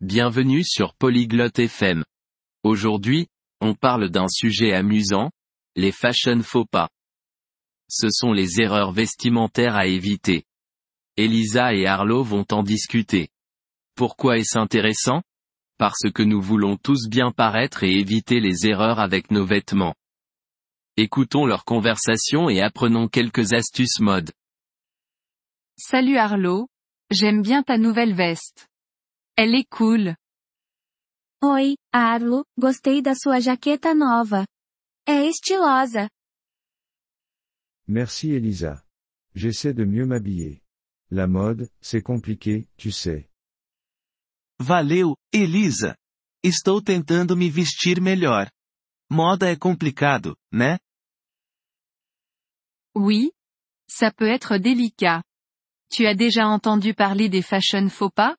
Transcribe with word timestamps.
Bienvenue 0.00 0.62
sur 0.62 0.94
Polyglotte 0.94 1.58
FM. 1.58 2.04
Aujourd'hui, 2.62 3.26
on 3.60 3.74
parle 3.74 4.10
d'un 4.10 4.28
sujet 4.28 4.72
amusant, 4.72 5.32
les 5.74 5.90
fashion 5.90 6.40
faux 6.40 6.64
pas. 6.64 6.88
Ce 7.88 8.06
sont 8.08 8.32
les 8.32 8.60
erreurs 8.60 8.92
vestimentaires 8.92 9.74
à 9.74 9.86
éviter. 9.86 10.44
Elisa 11.16 11.74
et 11.74 11.86
Arlo 11.86 12.22
vont 12.22 12.46
en 12.52 12.62
discuter. 12.62 13.30
Pourquoi 13.96 14.38
est-ce 14.38 14.56
intéressant? 14.56 15.22
Parce 15.78 16.08
que 16.14 16.22
nous 16.22 16.40
voulons 16.40 16.76
tous 16.76 17.08
bien 17.08 17.32
paraître 17.32 17.82
et 17.82 17.90
éviter 17.90 18.38
les 18.38 18.68
erreurs 18.68 19.00
avec 19.00 19.32
nos 19.32 19.44
vêtements. 19.44 19.96
Écoutons 20.96 21.44
leur 21.44 21.64
conversation 21.64 22.48
et 22.48 22.60
apprenons 22.60 23.08
quelques 23.08 23.52
astuces 23.52 23.98
mode. 23.98 24.30
Salut 25.76 26.18
Arlo, 26.18 26.68
j'aime 27.10 27.42
bien 27.42 27.64
ta 27.64 27.78
nouvelle 27.78 28.14
veste. 28.14 28.68
Elle 29.40 29.54
est 29.54 29.68
cool. 29.70 30.16
Oi, 31.44 31.76
Arlo, 31.92 32.44
gostei 32.58 33.00
da 33.00 33.14
sua 33.14 33.38
jaqueta 33.38 33.94
nova. 33.94 34.44
É 35.06 35.28
estilosa. 35.28 36.10
Merci 37.86 38.32
Elisa. 38.32 38.84
J'essaie 39.36 39.72
de 39.72 39.84
mieux 39.84 40.06
m'habiller. 40.06 40.60
La 41.12 41.28
mode, 41.28 41.70
c'est 41.80 42.02
compliqué, 42.02 42.66
tu 42.76 42.90
sais. 42.90 43.30
Valeu, 44.58 45.14
Elisa. 45.32 45.96
Estou 46.42 46.82
tentando 46.82 47.36
me 47.36 47.48
vestir 47.48 48.00
melhor. 48.00 48.50
Moda 49.08 49.48
é 49.48 49.56
complicado, 49.56 50.36
né? 50.52 50.80
Oui. 52.96 53.30
Ça 53.88 54.10
peut 54.10 54.28
être 54.28 54.58
délicat. 54.58 55.22
Tu 55.92 56.08
as 56.08 56.16
déjà 56.16 56.48
entendu 56.48 56.92
parler 56.92 57.28
des 57.28 57.42
fashion 57.42 57.88
faux 57.88 58.10
pas? 58.10 58.36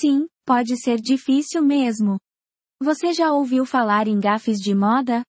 Sim, 0.00 0.26
pode 0.46 0.80
ser 0.80 0.98
difícil 0.98 1.62
mesmo. 1.62 2.18
Você 2.82 3.12
já 3.12 3.32
ouviu 3.32 3.66
falar 3.66 4.08
em 4.08 4.18
gafes 4.18 4.56
de 4.56 4.74
moda? 4.74 5.22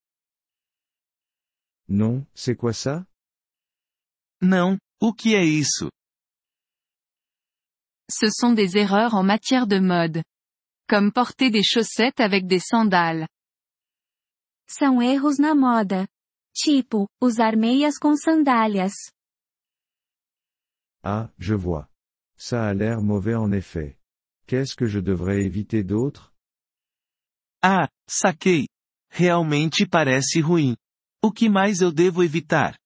Non, 1.89 2.25
c'est 2.33 2.55
quoi 2.55 2.73
ça? 2.73 3.05
Não, 4.41 4.77
o 5.01 5.13
que 5.13 5.35
é 5.35 5.43
isso? 5.43 5.89
Ce 8.09 8.29
sont 8.31 8.53
des 8.53 8.77
erreurs 8.77 9.13
en 9.13 9.23
matière 9.23 9.67
de 9.67 9.77
mode. 9.77 10.23
Comme 10.89 11.11
porter 11.11 11.49
des 11.51 11.63
chaussettes 11.63 12.21
avec 12.21 12.47
des 12.47 12.61
sandales. 12.65 13.27
São 14.69 15.01
erros 15.01 15.37
na 15.37 15.53
moda. 15.53 16.07
Tipo, 16.55 17.09
usar 17.21 17.57
meias 17.57 17.97
com 17.97 18.15
sandálias. 18.15 18.93
Ah, 21.03 21.29
je 21.37 21.55
vois. 21.55 21.89
Ça 22.37 22.69
a 22.69 22.73
l'air 22.73 23.01
mauvais 23.01 23.35
en 23.35 23.51
effet. 23.51 24.00
Qu'est-ce 24.51 24.75
que 24.75 24.85
je 24.85 24.99
devrais 24.99 25.45
éviter 25.45 25.81
d'autre? 25.81 26.33
Ah, 27.61 27.87
saquei. 28.05 28.67
Realmente 29.09 29.85
parece 29.89 30.41
ruim. 30.41 30.75
O 31.23 31.31
que 31.31 31.47
mais 31.47 31.81
eu 31.81 31.89
devo 31.93 32.21
evitar? 32.21 32.77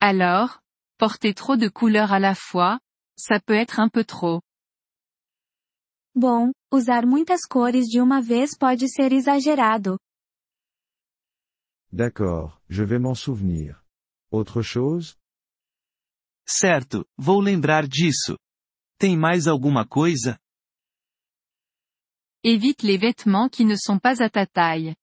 Alors, 0.00 0.60
porter 0.96 1.34
trop 1.34 1.56
de 1.56 1.68
couleurs 1.68 2.12
à 2.12 2.20
la 2.20 2.36
fois, 2.36 2.78
ça 3.16 3.40
peut 3.40 3.56
être 3.56 3.80
un 3.80 3.88
peu 3.88 4.04
trop. 4.04 4.40
Bom, 6.14 6.52
usar 6.70 7.04
muitas 7.04 7.44
cores 7.44 7.88
de 7.88 8.00
uma 8.00 8.20
vez 8.22 8.56
pode 8.56 8.86
ser 8.86 9.12
exagerado. 9.12 9.98
D'accord, 11.90 12.62
je 12.68 12.84
vais 12.84 13.00
m'en 13.00 13.16
souvenir. 13.16 13.84
Autre 14.30 14.62
chose? 14.62 15.18
Certo, 16.46 17.04
vou 17.18 17.40
lembrar 17.40 17.88
disso. 17.88 18.38
Tem 19.00 19.16
mais 19.16 19.46
alguma 19.46 19.86
coisa? 19.86 20.40
Évite 22.42 22.82
les 22.82 22.98
vêtements 22.98 23.48
qui 23.48 23.64
ne 23.64 23.76
sont 23.76 24.00
pas 24.00 24.20
à 24.20 24.28
ta 24.28 24.44
taille. 24.44 24.96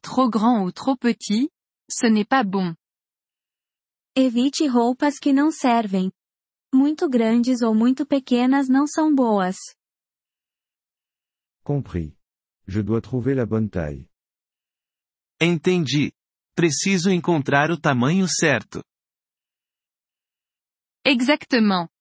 Trop 0.00 0.30
grand 0.30 0.64
ou 0.64 0.70
trop 0.70 0.96
petit, 0.96 1.50
ce 1.90 2.06
n'est 2.06 2.28
pas 2.28 2.44
bon. 2.44 2.76
Evite 4.14 4.68
roupas 4.68 5.18
que 5.18 5.32
não 5.32 5.50
servem. 5.50 6.12
Muito 6.72 7.08
grandes 7.08 7.62
ou 7.62 7.74
muito 7.74 8.06
pequenas 8.06 8.68
não 8.68 8.86
são 8.86 9.12
boas. 9.12 9.56
Compris. 11.64 12.12
Je 12.68 12.80
dois 12.80 13.02
trouver 13.02 13.34
la 13.34 13.44
bonne 13.44 13.68
taille. 13.68 14.08
Entendi. 15.40 16.12
Preciso 16.54 17.10
encontrar 17.10 17.72
o 17.72 17.80
tamanho 17.80 18.28
certo. 18.28 18.84
Exactement. 21.04 21.91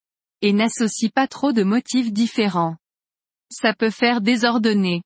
Et 0.42 0.54
n'associe 0.54 1.12
pas 1.12 1.28
trop 1.28 1.54
de 1.54 1.64
motifs 1.64 2.12
différents. 2.12 2.78
Ça 3.52 3.74
peut 3.74 3.92
faire 3.92 4.22
désordonner. 4.22 5.04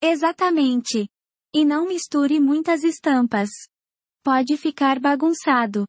Exatamente. 0.00 1.08
E 1.54 1.64
não 1.64 1.86
misture 1.88 2.38
muitas 2.40 2.84
estampas. 2.84 3.48
Pode 4.22 4.56
ficar 4.56 5.00
bagunçado. 5.00 5.86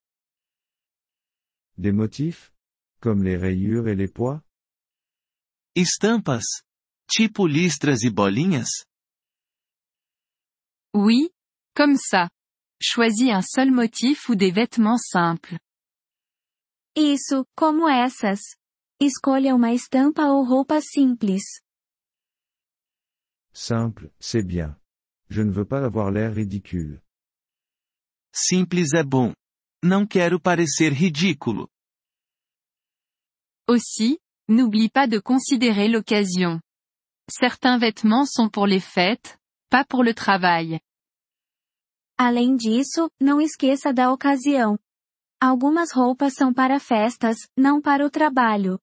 Des 1.78 1.92
motifs? 1.92 2.52
Comme 3.02 3.24
les 3.24 3.38
rayures 3.38 3.88
et 3.88 3.96
les 3.96 4.12
pois? 4.12 4.42
Estampas? 5.76 6.44
Tipo 7.08 7.46
listras 7.46 8.04
e 8.04 8.10
bolinhas? 8.10 8.86
Oui, 10.94 11.30
comme 11.76 11.98
ça. 11.98 12.30
Choisis 12.82 13.30
un 13.32 13.42
seul 13.42 13.72
motif 13.72 14.30
ou 14.30 14.36
des 14.36 14.52
vêtements 14.52 14.98
simples. 14.98 15.58
Isso, 16.96 17.46
como 17.56 17.90
essas. 17.90 18.40
Escolha 19.02 19.54
uma 19.54 19.74
estampa 19.74 20.28
ou 20.28 20.46
roupa 20.46 20.80
simples. 20.80 21.44
Simple, 23.54 24.14
c'est 24.20 24.46
bien. 24.46 24.78
Je 25.30 25.42
ne 25.42 25.52
veux 25.52 25.68
pas 25.68 25.84
avoir 25.84 26.10
l'air 26.10 26.34
ridicule. 26.34 27.02
Simples 28.34 28.94
é 28.94 29.04
bom. 29.04 29.34
Não 29.84 30.08
quero 30.08 30.40
parecer 30.40 30.94
ridículo. 30.94 31.70
Aussi, 33.68 34.20
n'oublie 34.48 34.90
pas 34.90 35.08
de 35.08 35.20
considérer 35.20 35.90
l'occasion. 35.90 36.62
Certains 37.30 37.78
vêtements 37.78 38.26
sont 38.26 38.50
pour 38.50 38.68
les 38.68 38.80
fêtes, 38.80 39.38
pas 39.70 39.84
pour 39.84 40.04
le 40.04 40.14
travail. 40.14 40.80
Além 42.18 42.56
disso, 42.56 43.10
não 43.20 43.42
esqueça 43.42 43.92
da 43.92 44.12
ocasião. 44.14 44.78
Algumas 45.42 45.92
roupas 45.92 46.34
são 46.34 46.54
para 46.54 46.80
festas, 46.80 47.38
não 47.58 47.82
para 47.82 48.06
o 48.06 48.10
trabalho. 48.10 48.80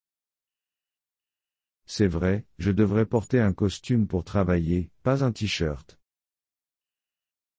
C'est 1.87 2.09
vrai, 2.09 2.47
je 2.59 2.73
devrais 2.73 3.07
porter 3.09 3.41
un 3.41 3.53
costume 3.53 4.07
pour 4.07 4.23
travailler, 4.25 4.91
pas 5.03 5.23
un 5.23 5.33
t-shirt. 5.33 5.99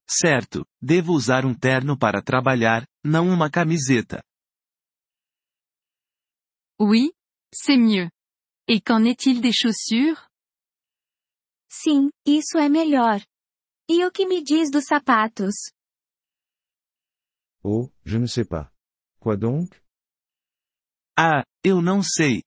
Certo, 0.09 0.65
devo 0.81 1.13
usar 1.13 1.45
um 1.45 1.53
terno 1.53 1.97
para 1.97 2.21
trabalhar, 2.21 2.87
não 3.03 3.29
uma 3.29 3.49
camiseta. 3.49 4.23
Oui, 6.79 7.11
c'est 7.53 7.77
mieux. 7.77 8.09
Et 8.67 8.81
qu'en 8.81 9.03
est-il 9.05 9.41
des 9.41 9.53
chaussures 9.53 10.29
Sim, 11.69 12.09
isso 12.25 12.57
é 12.57 12.69
melhor. 12.69 13.21
E 13.89 14.05
o 14.05 14.11
que 14.11 14.25
me 14.25 14.41
diz 14.41 14.71
dos 14.71 14.85
sapatos? 14.85 15.55
Oh, 17.63 17.89
je 18.05 18.17
ne 18.17 18.27
sais 18.27 18.47
pas. 18.47 18.72
Quoi 19.23 19.37
donc? 19.37 19.69
Ah, 21.17 21.45
eu 21.63 21.81
não 21.81 22.03
sei. 22.03 22.43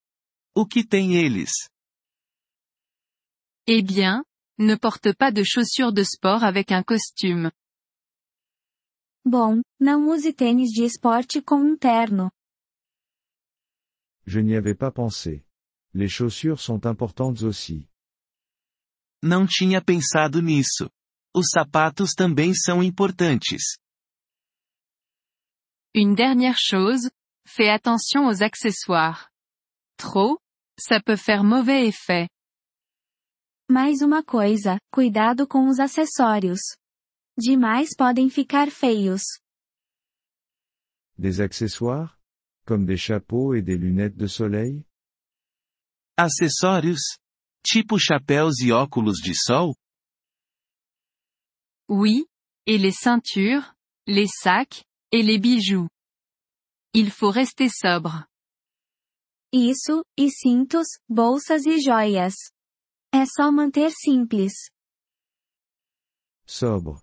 O 0.55 0.67
que 0.67 0.87
tem 0.87 1.17
eles? 1.17 1.71
Eh 3.67 3.81
bien, 3.81 4.23
ne 4.59 4.77
porte 4.77 5.15
pas 5.15 5.33
de 5.33 5.43
chaussures 5.43 5.91
de 5.91 6.03
sport 6.05 6.45
avec 6.45 6.73
un 6.73 6.83
costume. 6.83 7.51
Bom, 9.25 9.63
não 9.81 10.11
use 10.11 10.31
tênis 10.35 10.71
de 10.71 10.85
esporte 10.85 11.41
com 11.41 11.57
um 11.57 11.79
terno. 11.79 12.31
Je 14.27 14.41
n'y 14.43 14.55
avais 14.55 14.77
pas 14.77 14.93
pensé. 14.93 15.47
Les 15.95 16.11
chaussures 16.11 16.61
sont 16.61 16.85
importantes 16.85 17.43
aussi. 17.43 17.89
Não 19.25 19.47
tinha 19.47 19.81
pensado 19.81 20.43
nisso. 20.43 20.91
Os 21.35 21.47
sapatos 21.55 22.13
também 22.13 22.53
são 22.53 22.83
importantes. 22.83 23.79
Une 25.99 26.15
dernière 26.15 26.59
chose, 26.59 27.09
fais 27.49 27.71
attention 27.71 28.27
aux 28.27 28.43
accessoires. 28.43 29.31
Trop, 29.97 30.39
ça 30.79 31.01
peut 31.01 31.17
faire 31.17 31.43
mauvais 31.43 31.89
effet. 31.89 32.29
Mais 33.71 34.03
uma 34.03 34.23
coisa, 34.23 34.79
cuidado 34.93 35.47
com 35.49 35.67
os 35.71 35.81
acessórios. 35.81 36.77
Demais 37.39 37.97
podem 37.97 38.29
ficar 38.29 38.71
feios. 38.71 39.23
Des 41.17 41.41
accessoires? 41.41 42.19
Comme 42.67 42.85
des 42.85 42.99
chapeaux 42.99 43.55
et 43.55 43.63
des 43.63 43.79
lunettes 43.79 44.19
de 44.19 44.27
soleil? 44.27 44.85
Acessórios? 46.19 47.17
Tipo 47.65 47.99
chapéus 47.99 48.61
e 48.61 48.71
óculos 48.71 49.23
de 49.23 49.33
sol? 49.35 49.75
Oui, 51.89 52.27
et 52.67 52.77
les 52.77 52.93
ceintures, 52.93 53.75
les 54.07 54.29
sacs, 54.29 54.85
et 55.13 55.23
les 55.23 55.39
bijoux. 55.39 55.89
Il 56.93 57.11
faut 57.11 57.31
rester 57.31 57.69
sobre. 57.69 58.27
Isso, 59.53 60.05
e 60.19 60.31
cintos, 60.31 60.87
bolsas 61.09 61.65
e 61.67 61.81
joias. 61.81 62.35
É 63.13 63.25
só 63.25 63.51
manter 63.53 63.91
simples. 63.91 64.71
Sobre. 66.47 67.01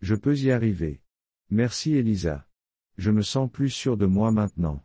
Je 0.00 0.16
peux 0.16 0.36
y 0.36 0.50
arriver. 0.50 1.02
Merci 1.50 1.92
Elisa. 1.92 2.46
Je 2.96 3.10
me 3.10 3.22
sens 3.22 3.50
plus 3.50 3.70
sûr 3.70 3.96
de 3.96 4.06
moi 4.06 4.30
maintenant. 4.30 4.84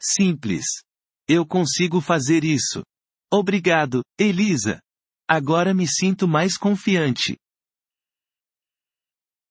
Simples. 0.00 0.84
Eu 1.28 1.46
consigo 1.46 2.00
fazer 2.00 2.44
isso. 2.44 2.84
Obrigado, 3.30 4.02
Elisa. 4.18 4.80
Agora 5.28 5.74
me 5.74 5.86
sinto 5.86 6.26
mais 6.26 6.56
confiante. 6.56 7.36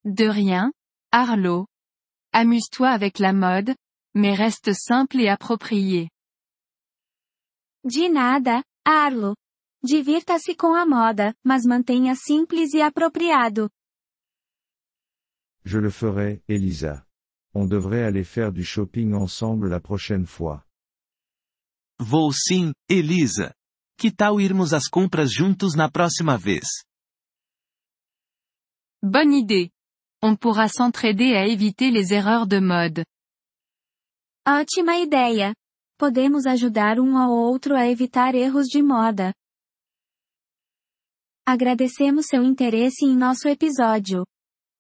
De 0.04 0.30
rien, 0.30 0.72
Arlo. 1.12 1.68
Amuse-toi 2.34 2.90
avec 2.90 3.20
la 3.20 3.34
mode, 3.34 3.76
mais 4.14 4.34
reste 4.34 4.74
simple 4.74 5.20
et 5.20 5.30
approprié. 5.30 6.10
De 7.84 8.12
nada, 8.12 8.64
Arlo. 8.86 9.36
Divirta-se 9.84 10.56
com 10.56 10.74
a 10.74 10.86
moda, 10.86 11.34
mas 11.46 11.64
mantenha 11.66 12.16
simples 12.16 12.74
e 12.74 12.82
apropriado. 12.82 13.70
Je 15.64 15.80
le 15.80 15.92
ferai, 15.92 16.42
Elisa. 16.48 17.06
On 17.54 17.68
devrait 17.68 18.04
aller 18.04 18.24
faire 18.24 18.52
du 18.52 18.64
shopping 18.64 19.14
ensemble 19.14 19.70
la 19.70 19.80
prochaine 19.80 20.26
fois. 20.26 20.64
Vou 22.00 22.32
sim, 22.32 22.74
Elisa. 22.90 23.54
Que 23.98 24.12
tal 24.12 24.40
irmos 24.42 24.74
às 24.74 24.88
compras 24.88 25.32
juntos 25.32 25.76
na 25.76 25.90
próxima 25.90 26.38
vez? 26.38 26.84
Bonne 29.02 29.34
idée. 29.34 29.72
On 30.24 30.36
pourra 30.36 30.68
s'entraider 30.68 31.36
à 31.36 31.48
éviter 31.48 31.92
les 31.92 32.12
erreurs 32.12 32.48
de 32.48 32.60
mode. 32.60 33.06
Ótima 34.48 34.98
ideia. 34.98 35.54
Podemos 36.00 36.48
ajudar 36.48 37.00
um 37.00 37.18
ao 37.18 37.32
outro 37.32 37.76
a 37.76 37.88
evitar 37.88 38.34
erros 38.34 38.66
de 38.68 38.82
moda. 38.82 39.32
Agradecemos 41.46 42.26
seu 42.26 42.44
interesse 42.44 43.06
em 43.06 43.16
nosso 43.16 43.48
episódio. 43.48 44.26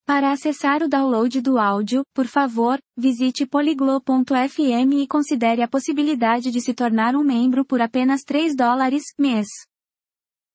Para 0.06 0.32
acessar 0.32 0.82
o 0.82 0.88
download 0.88 1.40
do 1.42 1.60
áudio, 1.60 2.04
por 2.16 2.26
favor, 2.26 2.80
visite 2.98 3.46
poliglo.fm 3.46 5.02
e 5.02 5.08
considere 5.08 5.62
a 5.62 5.68
possibilidade 5.68 6.50
de 6.50 6.62
se 6.62 6.74
tornar 6.74 7.16
um 7.16 7.24
membro 7.24 7.64
por 7.64 7.82
apenas 7.82 8.22
3 8.24 8.56
dólares 8.56 9.04
mês. 9.20 9.48